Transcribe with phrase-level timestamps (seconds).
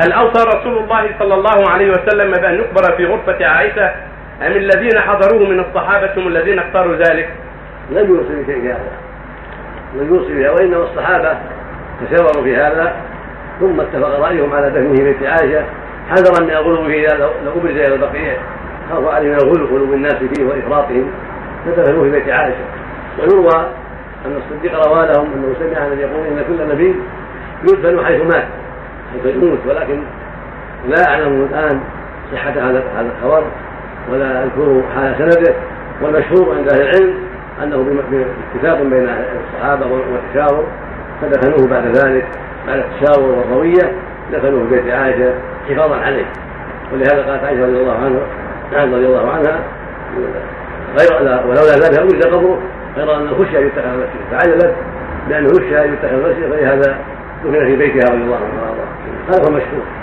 [0.00, 3.90] هل أوصى رسول الله صلى الله عليه وسلم بأن يقبر في غرفة عائشة؟
[4.46, 7.28] أم الذين حضروه من الصحابة هم الذين اختاروا ذلك؟
[7.90, 8.92] لم يوصي بشيء هذا.
[9.94, 11.36] لم يوصي بها وإنما الصحابة
[12.00, 12.92] تشاوروا في هذا
[13.60, 15.64] ثم اتفق رأيهم على دفنه بيت عائشة.
[16.10, 17.06] حذرا من الغلو فيه
[17.44, 18.36] لو أبرز إلى البقيع.
[18.90, 21.10] خاف عليه من الغلو غلو الناس فيه وإفراطهم.
[21.66, 22.64] فدفنوه في بيت عائشة.
[23.18, 23.66] ويروى
[24.26, 26.94] أن الصديق روى لهم أنه سمع من يقول إن كل نبي
[27.62, 28.61] يدفن حيث مات.
[29.24, 30.02] يموت ولكن
[30.88, 31.80] لا أعلم الآن
[32.32, 33.44] صحة هذا هذا الخبر
[34.12, 35.54] ولا أذكر حال سنده.
[36.02, 37.14] والمشهور عند أهل العلم
[37.62, 38.02] أنه
[38.54, 40.66] اتفاق بين الصحابة والتشاور
[41.20, 42.26] فدفنوه بعد ذلك
[42.66, 43.92] بعد التشاور والروية
[44.32, 45.34] دفنوه في بيت عائشة
[45.68, 46.24] حفاظا عليه.
[46.92, 48.20] ولهذا قالت عائشة رضي الله عنها
[48.72, 49.64] رضي الله عنها
[51.00, 52.58] غير ولولا ذلك وجد قبره
[52.96, 54.20] غير أن خشي أن يتخذ المسجد.
[54.30, 54.74] فعجلت
[55.28, 56.98] بانه خشي أن يتخذ المسجد فلهذا
[57.44, 58.71] دفن في بيتها رضي الله عنها.
[59.28, 60.01] هذا هو المشهور